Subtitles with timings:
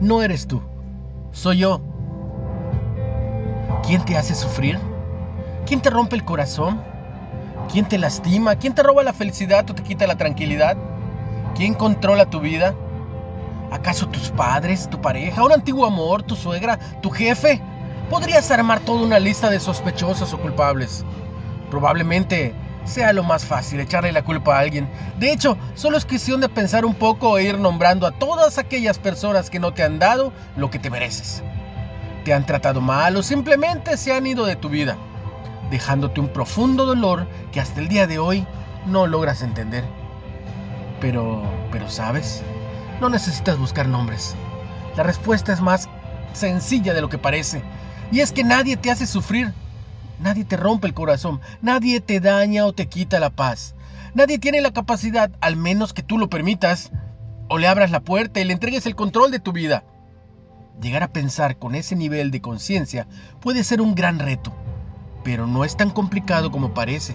[0.00, 0.62] no eres tú,
[1.32, 1.80] soy yo.
[3.82, 4.78] ¿Quién te hace sufrir?
[5.66, 6.82] ¿Quién te rompe el corazón?
[7.70, 8.56] ¿Quién te lastima?
[8.56, 10.76] ¿Quién te roba la felicidad o te quita la tranquilidad?
[11.54, 12.74] ¿Quién controla tu vida?
[13.72, 17.60] ¿Acaso tus padres, tu pareja, un antiguo amor, tu suegra, tu jefe?
[18.10, 21.04] Podrías armar toda una lista de sospechosos o culpables.
[21.70, 22.54] Probablemente
[22.86, 24.88] sea lo más fácil echarle la culpa a alguien.
[25.18, 28.98] De hecho, solo es cuestión de pensar un poco e ir nombrando a todas aquellas
[28.98, 31.42] personas que no te han dado lo que te mereces.
[32.24, 34.96] Te han tratado mal o simplemente se han ido de tu vida,
[35.70, 38.46] dejándote un profundo dolor que hasta el día de hoy
[38.86, 39.84] no logras entender.
[41.00, 42.42] Pero, pero sabes,
[43.00, 44.34] no necesitas buscar nombres.
[44.96, 45.88] La respuesta es más
[46.32, 47.62] sencilla de lo que parece.
[48.10, 49.52] Y es que nadie te hace sufrir.
[50.20, 51.40] Nadie te rompe el corazón.
[51.62, 53.74] Nadie te daña o te quita la paz.
[54.14, 56.90] Nadie tiene la capacidad, al menos que tú lo permitas,
[57.48, 59.84] o le abras la puerta y le entregues el control de tu vida.
[60.80, 63.06] Llegar a pensar con ese nivel de conciencia
[63.40, 64.52] puede ser un gran reto,
[65.22, 67.14] pero no es tan complicado como parece.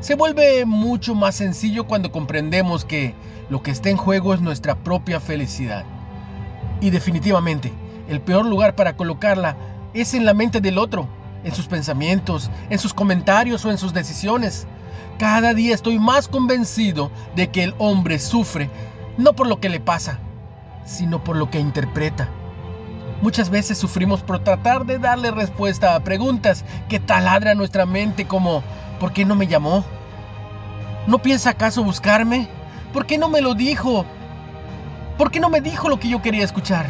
[0.00, 3.14] Se vuelve mucho más sencillo cuando comprendemos que
[3.48, 5.84] lo que está en juego es nuestra propia felicidad.
[6.80, 7.72] Y definitivamente,
[8.08, 9.56] el peor lugar para colocarla
[9.94, 11.08] es en la mente del otro,
[11.44, 14.66] en sus pensamientos, en sus comentarios o en sus decisiones.
[15.18, 18.70] Cada día estoy más convencido de que el hombre sufre
[19.16, 20.18] no por lo que le pasa,
[20.84, 22.28] sino por lo que interpreta.
[23.22, 28.62] Muchas veces sufrimos por tratar de darle respuesta a preguntas que taladran nuestra mente como
[28.98, 29.84] ¿por qué no me llamó?
[31.06, 32.48] ¿No piensa acaso buscarme?
[32.92, 34.04] ¿Por qué no me lo dijo?
[35.16, 36.86] ¿Por qué no me dijo lo que yo quería escuchar?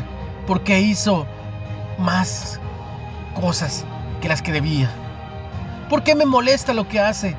[0.46, 1.26] ¿Por qué hizo
[1.98, 2.58] más
[3.38, 3.84] cosas
[4.24, 4.88] que las que debía?
[5.90, 7.36] ¿Por qué me molesta lo que hace?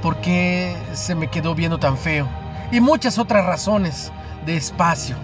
[0.00, 2.26] ¿Por qué se me quedó viendo tan feo?
[2.72, 4.10] Y muchas otras razones
[4.46, 5.14] de espacio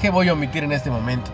[0.00, 1.30] que voy a omitir en este momento.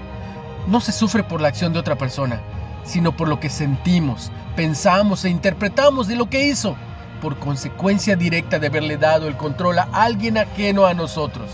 [0.67, 2.41] No se sufre por la acción de otra persona,
[2.83, 6.75] sino por lo que sentimos, pensamos e interpretamos de lo que hizo,
[7.23, 11.53] por consecuencia directa de haberle dado el control a alguien ajeno a nosotros.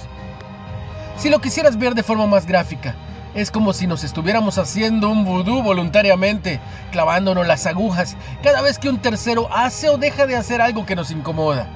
[1.18, 2.94] Si lo quisieras ver de forma más gráfica,
[3.34, 6.60] es como si nos estuviéramos haciendo un vudú voluntariamente,
[6.90, 10.96] clavándonos las agujas cada vez que un tercero hace o deja de hacer algo que
[10.96, 11.68] nos incomoda.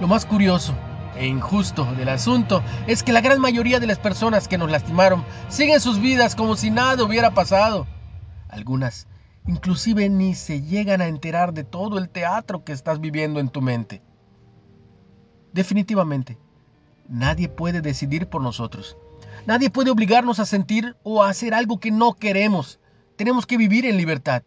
[0.00, 0.74] Lo más curioso
[1.16, 5.24] e injusto del asunto es que la gran mayoría de las personas que nos lastimaron
[5.48, 7.86] siguen sus vidas como si nada hubiera pasado.
[8.48, 9.06] Algunas
[9.46, 13.60] inclusive ni se llegan a enterar de todo el teatro que estás viviendo en tu
[13.60, 14.02] mente.
[15.52, 16.38] Definitivamente,
[17.08, 18.96] nadie puede decidir por nosotros.
[19.46, 22.78] Nadie puede obligarnos a sentir o a hacer algo que no queremos.
[23.16, 24.42] Tenemos que vivir en libertad.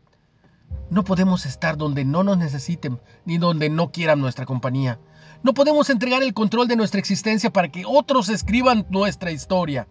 [0.90, 5.00] No podemos estar donde no nos necesiten ni donde no quieran nuestra compañía.
[5.44, 9.88] No podemos entregar el control de nuestra existencia para que otros escriban nuestra historia.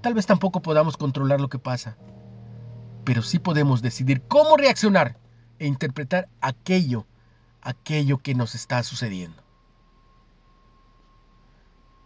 [0.00, 1.96] Tal vez tampoco podamos controlar lo que pasa,
[3.04, 5.18] pero sí podemos decidir cómo reaccionar
[5.58, 7.06] e interpretar aquello,
[7.60, 9.42] aquello que nos está sucediendo.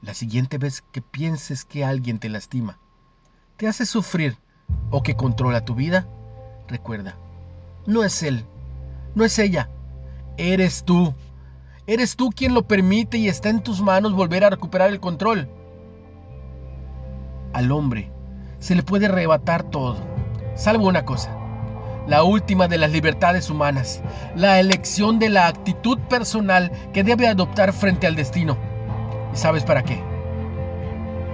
[0.04, 2.78] La siguiente vez que pienses que alguien te lastima,
[3.56, 4.37] te hace sufrir
[4.91, 6.06] o que controla tu vida,
[6.69, 7.16] recuerda,
[7.87, 8.44] no es él,
[9.14, 9.70] no es ella,
[10.37, 11.14] eres tú.
[11.87, 15.48] Eres tú quien lo permite y está en tus manos volver a recuperar el control.
[17.54, 18.10] Al hombre
[18.59, 19.97] se le puede arrebatar todo,
[20.54, 21.34] salvo una cosa,
[22.06, 24.03] la última de las libertades humanas,
[24.37, 28.73] la elección de la actitud personal que debe adoptar frente al destino.
[29.34, 30.00] ¿Y sabes para qué?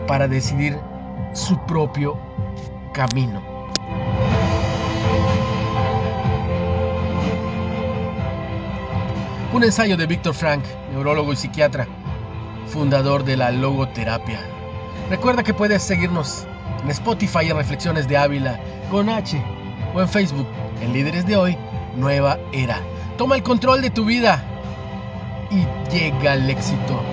[0.06, 0.78] Para decidir
[1.34, 2.18] su propio
[2.94, 3.42] camino.
[9.52, 11.86] Un ensayo de Víctor Frank, neurólogo y psiquiatra,
[12.68, 14.40] fundador de la logoterapia.
[15.10, 16.46] Recuerda que puedes seguirnos
[16.82, 18.58] en Spotify en Reflexiones de Ávila
[18.90, 19.42] con H
[19.94, 20.46] o en Facebook
[20.80, 21.58] en Líderes de Hoy,
[21.96, 22.78] Nueva Era.
[23.18, 24.42] Toma el control de tu vida
[25.50, 27.09] y llega al éxito.